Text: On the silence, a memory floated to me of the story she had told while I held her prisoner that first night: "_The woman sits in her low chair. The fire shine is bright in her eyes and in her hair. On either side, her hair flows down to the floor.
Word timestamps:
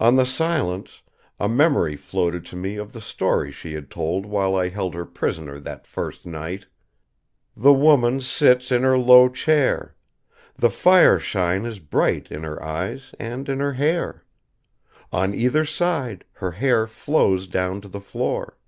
On 0.00 0.16
the 0.16 0.26
silence, 0.26 1.00
a 1.38 1.48
memory 1.48 1.94
floated 1.94 2.44
to 2.46 2.56
me 2.56 2.74
of 2.74 2.92
the 2.92 3.00
story 3.00 3.52
she 3.52 3.74
had 3.74 3.88
told 3.88 4.26
while 4.26 4.56
I 4.56 4.68
held 4.68 4.94
her 4.96 5.04
prisoner 5.06 5.60
that 5.60 5.86
first 5.86 6.26
night: 6.26 6.66
"_The 7.56 7.72
woman 7.78 8.20
sits 8.20 8.72
in 8.72 8.82
her 8.82 8.98
low 8.98 9.28
chair. 9.28 9.94
The 10.56 10.70
fire 10.70 11.20
shine 11.20 11.64
is 11.64 11.78
bright 11.78 12.32
in 12.32 12.42
her 12.42 12.60
eyes 12.60 13.14
and 13.20 13.48
in 13.48 13.60
her 13.60 13.74
hair. 13.74 14.24
On 15.12 15.34
either 15.36 15.64
side, 15.64 16.24
her 16.32 16.50
hair 16.50 16.88
flows 16.88 17.46
down 17.46 17.80
to 17.82 17.88
the 17.88 18.00
floor. 18.00 18.58